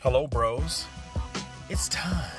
[0.00, 0.86] Hello, bros.
[1.68, 2.30] It's time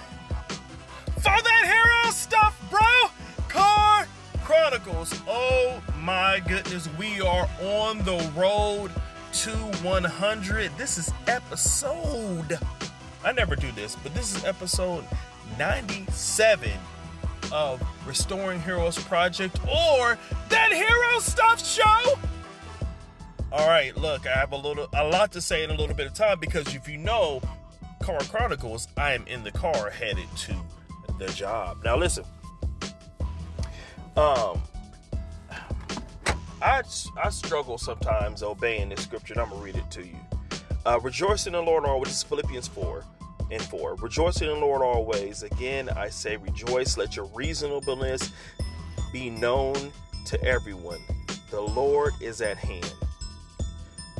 [1.15, 3.09] for that hero stuff, bro.
[3.49, 4.07] Car
[4.45, 5.13] Chronicles.
[5.27, 8.91] Oh my goodness, we are on the road
[9.33, 10.71] to 100.
[10.77, 12.57] This is episode.
[13.25, 15.03] I never do this, but this is episode
[15.57, 16.71] 97
[17.51, 20.17] of Restoring Heroes Project or
[20.47, 22.17] that Hero Stuff Show.
[23.51, 26.05] All right, look, I have a little, a lot to say in a little bit
[26.05, 27.41] of time because if you know
[27.99, 30.55] Car Chronicles, I am in the car headed to
[31.17, 31.83] the job.
[31.83, 32.25] Now, listen,
[34.15, 34.61] um,
[36.61, 36.83] I
[37.21, 40.17] I struggle sometimes obeying this scripture, and I'm gonna read it to you.
[40.85, 42.09] Uh, Rejoice in the Lord always.
[42.09, 43.03] This is Philippians four
[43.51, 43.95] and four.
[43.95, 45.41] Rejoice in the Lord always.
[45.41, 46.97] Again, I say rejoice.
[46.97, 48.31] Let your reasonableness
[49.11, 49.91] be known
[50.25, 50.99] to everyone.
[51.49, 52.93] The Lord is at hand.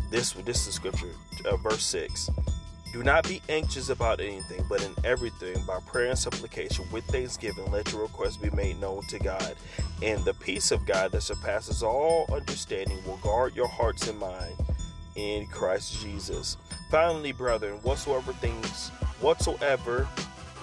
[0.10, 1.14] This this is scripture,
[1.46, 2.30] uh, verse six.
[2.92, 7.70] Do not be anxious about anything, but in everything, by prayer and supplication, with thanksgiving,
[7.72, 9.56] let your requests be made known to God.
[10.02, 14.56] And the peace of God that surpasses all understanding will guard your hearts and mind
[15.16, 16.58] in Christ Jesus.
[16.90, 18.90] Finally, brethren, whatsoever things,
[19.22, 20.08] whatsoever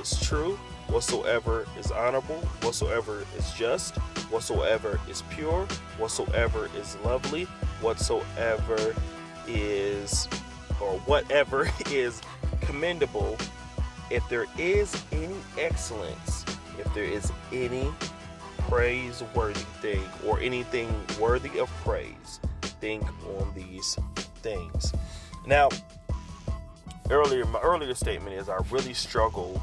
[0.00, 3.96] is true, whatsoever is honorable, whatsoever is just,
[4.30, 5.64] whatsoever is pure,
[5.98, 7.44] whatsoever is lovely,
[7.80, 8.96] whatsoever
[9.46, 10.28] is
[10.80, 12.20] or whatever is
[12.60, 13.36] commendable,
[14.10, 16.44] if there is any excellence,
[16.78, 17.92] if there is any
[18.68, 20.88] praiseworthy thing or anything
[21.20, 23.04] worthy of praise, think
[23.38, 23.96] on these
[24.42, 24.92] things.
[25.46, 25.68] Now,
[27.10, 29.62] earlier, my earlier statement is I really struggle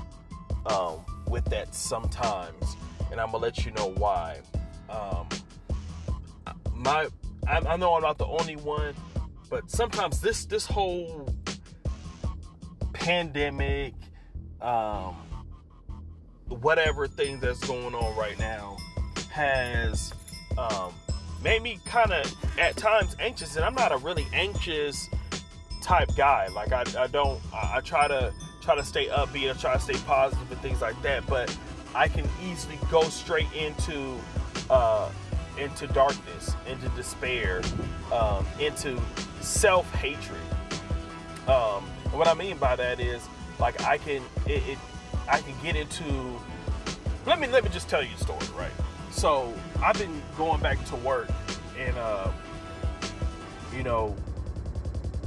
[0.66, 2.76] um, with that sometimes,
[3.12, 4.40] and I'm gonna let you know why.
[4.90, 5.28] Um,
[6.74, 7.08] my,
[7.48, 8.94] I, I know I'm not the only one
[9.50, 11.34] but sometimes this this whole
[12.94, 13.94] pandemic
[14.62, 15.16] um
[16.48, 18.78] whatever thing that's going on right now
[19.30, 20.14] has
[20.58, 20.94] um
[21.44, 25.10] made me kind of at times anxious and i'm not a really anxious
[25.82, 26.48] type guy.
[26.48, 29.80] Like i, I don't I, I try to try to stay upbeat and try to
[29.80, 31.56] stay positive and things like that but
[31.94, 34.16] i can easily go straight into
[34.70, 35.10] uh
[35.58, 37.62] into darkness, into despair,
[38.12, 39.00] um, into
[39.44, 40.40] self hatred.
[41.48, 43.28] Um, and what I mean by that is,
[43.60, 44.78] like, I can it, it,
[45.28, 46.40] I can get into.
[47.26, 48.72] Let me let me just tell you a story, right?
[49.12, 51.30] So I've been going back to work,
[51.78, 52.32] and uh,
[53.76, 54.16] you know,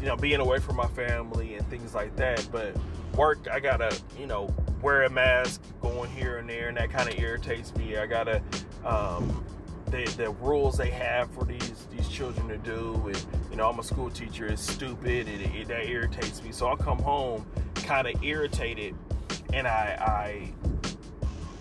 [0.00, 2.46] you know, being away from my family and things like that.
[2.50, 2.76] But
[3.14, 4.52] work, I gotta, you know,
[4.82, 7.96] wear a mask, going here and there, and that kind of irritates me.
[7.96, 8.42] I gotta.
[8.84, 9.44] Um,
[9.90, 13.78] the, the rules they have for these these children to do and you know i'm
[13.78, 16.52] a school teacher it's stupid and it, it, that irritates me.
[16.52, 17.46] So i'll come home
[17.76, 18.94] kind of irritated
[19.54, 20.52] and i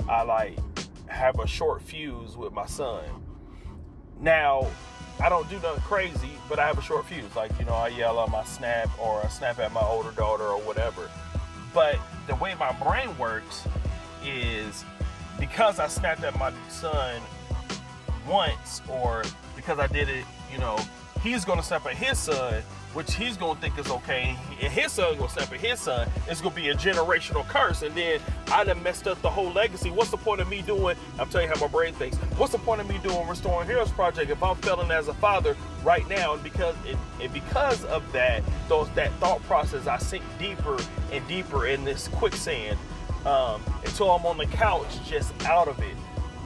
[0.05, 0.59] i i like
[1.07, 3.01] have a short fuse with my son.
[4.19, 4.67] Now
[5.21, 7.33] i don't do nothing crazy but i have a short fuse.
[7.33, 10.43] Like you know i yell at my snap or i snap at my older daughter
[10.43, 11.09] or whatever.
[11.73, 13.65] But the way my brain works
[14.25, 14.83] is
[15.39, 17.21] because i snapped at my son
[18.27, 19.23] once or
[19.55, 20.77] because I did it, you know,
[21.25, 22.61] he's gonna snap at his son,
[22.93, 26.07] which he's gonna think is okay, and his son gonna snap at his son.
[26.27, 28.19] It's gonna be a generational curse, and then
[28.51, 29.89] I done messed up the whole legacy.
[29.89, 30.95] What's the point of me doing?
[31.19, 32.17] I'm telling you how my brain thinks.
[32.37, 35.57] What's the point of me doing Restoring Heroes Project if I'm failing as a father
[35.83, 36.33] right now?
[36.35, 40.77] And because it, and because of that, those that thought process, I sink deeper
[41.11, 42.77] and deeper in this quicksand
[43.25, 45.95] um, until I'm on the couch, just out of it,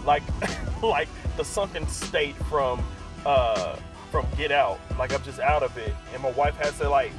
[0.06, 0.24] like
[0.82, 2.82] like the sunken state from
[3.26, 3.76] uh
[4.12, 4.80] from Get Out.
[4.98, 7.12] Like I'm just out of it, and my wife has to like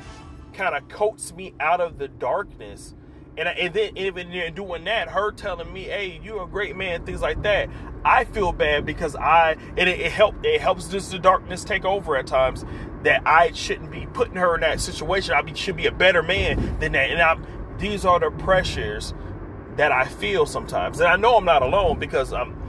[0.53, 2.95] kind of coats me out of the darkness.
[3.39, 7.23] And, and then even doing that, her telling me, "Hey, you're a great man," things
[7.23, 7.69] like that.
[8.05, 11.85] I feel bad because I and it, it help it helps just the darkness take
[11.85, 12.65] over at times.
[13.03, 15.33] That I shouldn't be putting her in that situation.
[15.35, 17.09] I be, should be a better man than that.
[17.09, 17.47] And I'm,
[17.79, 19.15] these are the pressures
[19.77, 22.61] that I feel sometimes, and I know I'm not alone because I'm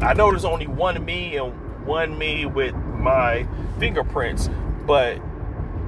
[0.00, 3.46] I know there's only one me and one me with my
[3.78, 4.48] fingerprints,
[4.86, 5.20] but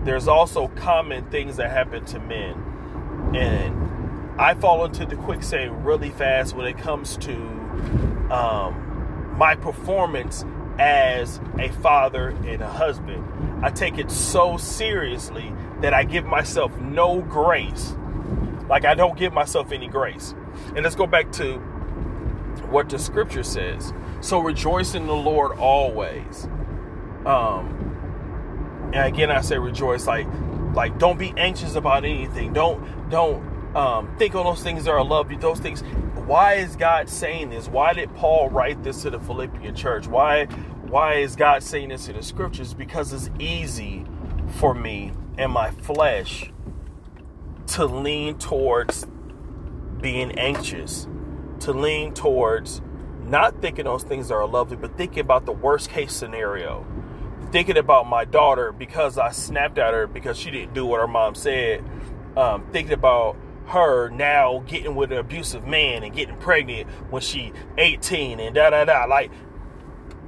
[0.05, 3.35] there's also common things that happen to men.
[3.35, 7.35] And I fall into the quicksand really fast when it comes to
[8.31, 10.45] um, my performance
[10.79, 13.25] as a father and a husband.
[13.63, 15.53] I take it so seriously
[15.83, 17.95] that I give myself no grace.
[18.69, 20.35] Like I don't give myself any grace.
[20.75, 21.59] And let's go back to
[22.71, 23.93] what the scripture says.
[24.23, 26.49] So rejoice in the Lord always.
[27.27, 30.07] Um, and again, I say rejoice.
[30.07, 30.27] Like
[30.75, 32.53] like don't be anxious about anything.
[32.53, 35.39] Don't don't um, think on those things that are love you.
[35.39, 35.83] Those things.
[36.27, 37.69] Why is God saying this?
[37.69, 40.07] Why did Paul write this to the Philippian church?
[40.07, 42.75] Why why is God saying this in the scriptures?
[42.75, 44.05] Because it's easy
[44.59, 46.53] for me and my flesh
[47.69, 49.07] to lean towards
[50.01, 51.07] being anxious,
[51.61, 52.81] to lean towards
[53.25, 56.85] not thinking those things that are lovely, but thinking about the worst case scenario.
[57.53, 61.09] Thinking about my daughter because I snapped at her because she didn't do what her
[61.09, 61.85] mom said.
[62.37, 63.37] Um, thinking about
[63.67, 68.71] her now getting with an abusive man and getting pregnant when she 18 and da
[68.71, 69.05] da da.
[69.05, 69.31] Like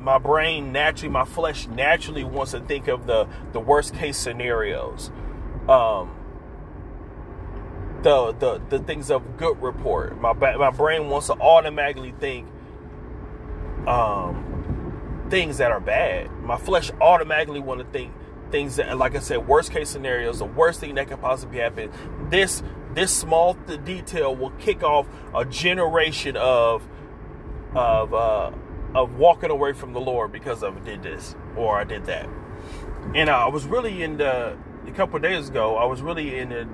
[0.01, 5.11] my brain naturally, my flesh naturally wants to think of the the worst case scenarios.
[5.69, 6.17] Um,
[8.03, 10.21] the the the things of good report.
[10.21, 12.49] My my brain wants to automatically think
[13.87, 14.52] um,
[15.33, 16.31] things that are bad.
[16.43, 18.13] My flesh automatically want to think
[18.51, 21.91] things that, like I said, worst case scenarios, the worst thing that could possibly happen.
[22.29, 22.63] This
[22.93, 26.87] this small detail will kick off a generation of
[27.75, 28.51] of uh,
[28.95, 32.29] of walking away from the Lord because of did this or I did that.
[33.15, 35.77] And uh, I was really in the a couple days ago.
[35.77, 36.69] I was really in a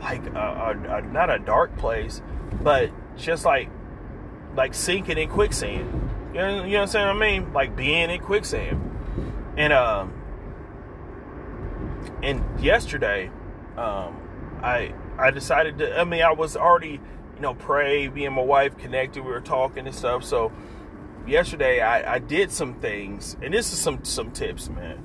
[0.00, 2.22] like a, a, a, not a dark place,
[2.62, 3.68] but just like
[4.56, 6.07] like sinking in quicksand.
[6.32, 7.08] You know, you know what I'm saying?
[7.08, 8.84] I mean, like being in quicksand.
[9.56, 10.12] And um,
[12.22, 13.30] and yesterday,
[13.76, 14.20] um,
[14.62, 15.98] I I decided to.
[15.98, 17.00] I mean, I was already
[17.34, 18.08] you know pray.
[18.08, 19.24] Me and my wife connected.
[19.24, 20.24] We were talking and stuff.
[20.24, 20.52] So
[21.26, 25.02] yesterday, I, I did some things, and this is some some tips, man.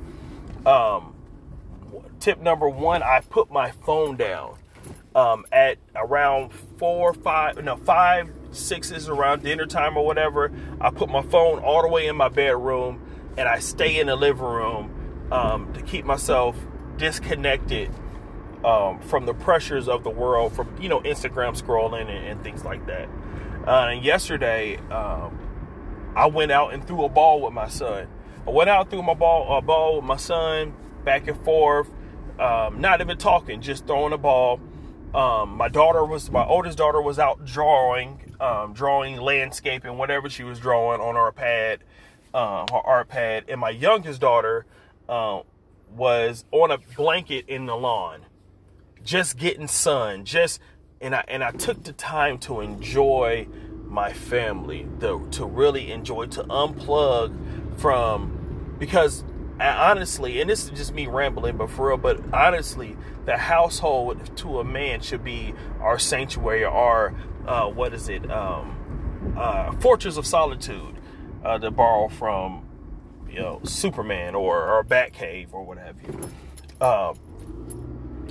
[0.66, 1.16] Um,
[2.20, 4.58] tip number one: I put my phone down
[5.16, 10.52] um, at around four, five, no, five, sixes around dinner time or whatever.
[10.80, 13.02] I put my phone all the way in my bedroom
[13.38, 16.56] and I stay in the living room um, to keep myself
[16.98, 17.90] disconnected
[18.64, 22.64] um, from the pressures of the world, from you know Instagram scrolling and, and things
[22.64, 23.10] like that.
[23.68, 25.40] Uh, and yesterday, um,
[26.16, 28.08] I went out and threw a ball with my son.
[28.46, 30.74] I went out threw my ball a ball with my son
[31.04, 31.90] back and forth,
[32.40, 34.60] um, not even talking, just throwing a ball.
[35.14, 40.44] Um, my daughter was my oldest daughter was out drawing, um, drawing landscaping, whatever she
[40.44, 41.80] was drawing on our pad,
[42.34, 44.66] uh, her art pad, and my youngest daughter
[45.08, 45.40] uh,
[45.96, 48.26] was on a blanket in the lawn,
[49.02, 50.60] just getting sun, just
[51.00, 53.48] and I and I took the time to enjoy
[53.88, 59.24] my family, the, to really enjoy, to unplug from because
[59.62, 64.60] honestly, and this is just me rambling, but for real, but honestly, the household to
[64.60, 67.14] a man should be our sanctuary, our
[67.48, 70.96] uh, what is it, um, uh, fortress of solitude,
[71.44, 72.68] uh, to borrow from
[73.30, 76.30] you know Superman or or Batcave or what have you.
[76.80, 77.14] Uh,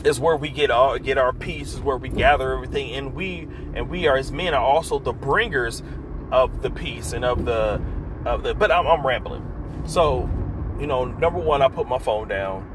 [0.04, 3.48] is where we get our get our peace, is where we gather everything, and we
[3.74, 5.82] and we are as men are also the bringers
[6.30, 7.80] of the peace and of the
[8.24, 8.54] of the.
[8.54, 10.28] But I'm, I'm rambling, so
[10.80, 12.68] you know, number one, I put my phone down.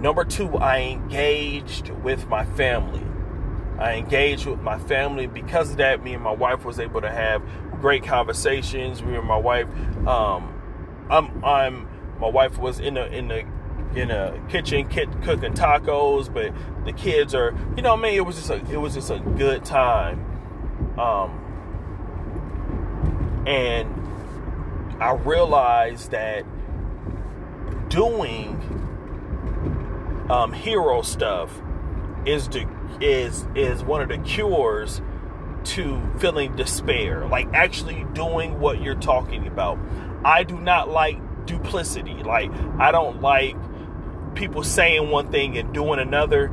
[0.00, 3.02] Number two, I engaged with my family.
[3.80, 6.04] I engaged with my family because of that.
[6.04, 7.42] Me and my wife was able to have
[7.80, 9.02] great conversations.
[9.02, 9.66] Me and my wife,
[10.06, 10.54] um,
[11.08, 11.88] I'm, I'm,
[12.20, 13.46] my wife was in the in the
[13.94, 16.52] in the kitchen kit, cooking tacos, but
[16.84, 19.18] the kids are, you know, I mean, it was just a it was just a
[19.18, 20.26] good time.
[20.98, 21.38] Um,
[23.46, 23.88] and
[25.02, 26.44] I realized that
[27.88, 28.60] doing
[30.30, 31.50] um, hero stuff
[32.26, 32.66] is the
[33.00, 35.00] is is one of the cures
[35.64, 37.26] to feeling despair.
[37.26, 39.78] Like actually doing what you're talking about.
[40.24, 42.22] I do not like duplicity.
[42.22, 43.56] Like I don't like
[44.34, 46.46] people saying one thing and doing another,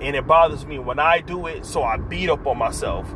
[0.00, 1.66] and it bothers me when I do it.
[1.66, 3.12] So I beat up on myself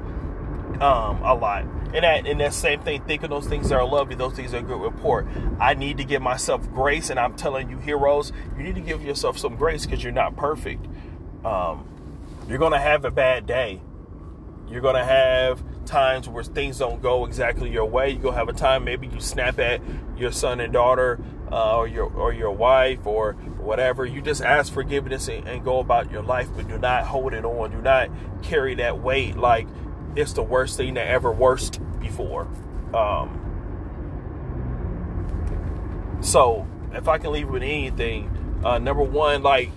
[0.80, 1.64] um, a lot.
[1.92, 4.80] And that and that same thing, thinking those things are lovely, those things are good
[4.80, 5.26] report.
[5.58, 9.02] I need to give myself grace, and I'm telling you, heroes, you need to give
[9.02, 10.86] yourself some grace because you're not perfect.
[11.44, 11.86] Um,
[12.50, 13.80] you're gonna have a bad day.
[14.68, 18.10] You're gonna have times where things don't go exactly your way.
[18.10, 19.80] You're gonna have a time maybe you snap at
[20.16, 21.20] your son and daughter,
[21.52, 24.04] uh, or your or your wife, or whatever.
[24.04, 27.44] You just ask forgiveness and, and go about your life, but do not hold it
[27.44, 27.70] on.
[27.70, 28.10] Do not
[28.42, 29.68] carry that weight like
[30.16, 32.48] it's the worst thing that ever worst before.
[32.92, 33.36] Um,
[36.20, 39.70] so if I can leave with anything, uh, number one, like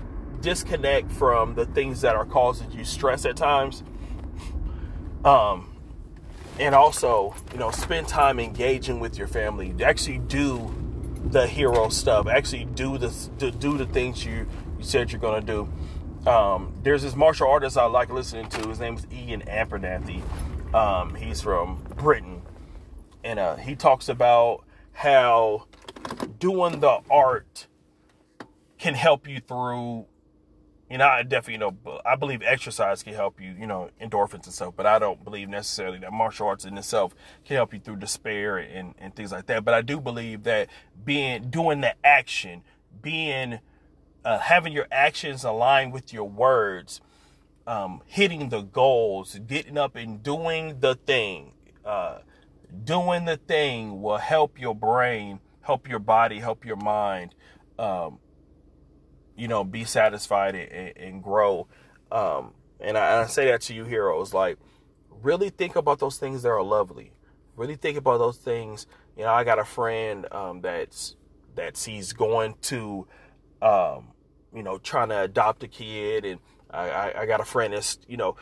[0.43, 3.81] disconnect from the things that are causing you stress at times.
[5.25, 5.73] Um,
[6.59, 9.73] and also, you know, spend time engaging with your family.
[9.83, 10.75] Actually, do
[11.23, 12.27] the hero stuff.
[12.27, 14.45] Actually, do the do the things you
[14.77, 15.67] you said you're gonna do.
[16.29, 18.67] Um, there's this martial artist I like listening to.
[18.67, 20.21] His name is Iain Abernethy.
[20.73, 22.41] Um, he's from Britain,
[23.23, 25.67] and uh, he talks about how
[26.37, 27.67] doing the art
[28.77, 30.05] can help you through
[30.89, 34.45] you know, I definitely, you know, I believe exercise can help you, you know, endorphins
[34.45, 37.79] and stuff, but I don't believe necessarily that martial arts in itself can help you
[37.79, 39.65] through despair and, and things like that.
[39.65, 40.69] But I do believe that
[41.03, 42.63] being, doing the action,
[43.01, 43.59] being,
[44.25, 47.01] uh, having your actions align with your words,
[47.65, 51.53] um, hitting the goals, getting up and doing the thing,
[51.85, 52.19] uh,
[52.83, 57.33] doing the thing will help your brain, help your body, help your mind,
[57.79, 58.19] um,
[59.35, 61.67] you know, be satisfied and, and grow.
[62.11, 64.33] Um, and, I, and I say that to you, heroes.
[64.33, 64.57] Like,
[65.21, 67.13] really think about those things that are lovely.
[67.55, 68.87] Really think about those things.
[69.17, 71.15] You know, I got a friend um, that's
[71.55, 73.07] that he's going to,
[73.61, 74.07] um,
[74.53, 76.39] you know, trying to adopt a kid, and
[76.71, 78.35] I, I got a friend that's you know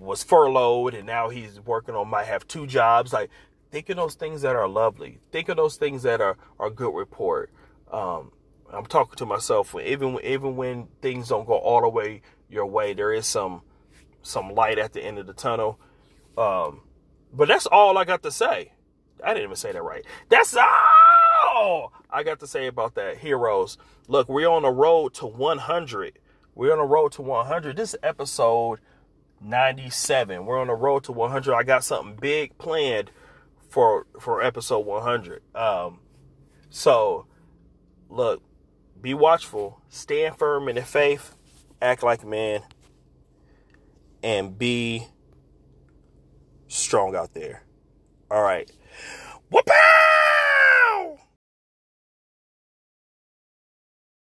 [0.00, 3.12] was furloughed, and now he's working on might have two jobs.
[3.12, 3.30] Like,
[3.70, 5.20] think of those things that are lovely.
[5.30, 7.50] Think of those things that are are good report.
[7.92, 8.32] Um,
[8.76, 9.74] I'm talking to myself.
[9.74, 13.62] Even even when things don't go all the way your way, there is some
[14.22, 15.80] some light at the end of the tunnel.
[16.36, 16.82] Um,
[17.32, 18.72] but that's all I got to say.
[19.24, 20.04] I didn't even say that right.
[20.28, 23.18] That's all I got to say about that.
[23.18, 23.78] Heroes,
[24.08, 26.18] look, we're on the road to 100.
[26.54, 27.76] We're on the road to 100.
[27.76, 28.80] This is episode
[29.40, 30.44] 97.
[30.44, 31.54] We're on the road to 100.
[31.54, 33.10] I got something big planned
[33.68, 35.42] for for episode 100.
[35.54, 36.00] Um,
[36.68, 37.26] so
[38.08, 38.42] look,
[39.06, 41.36] be watchful, stand firm in the faith,
[41.80, 42.60] act like a man,
[44.20, 45.06] and be
[46.66, 47.62] strong out there.
[48.32, 48.68] All right.
[49.48, 50.05] Whoopee!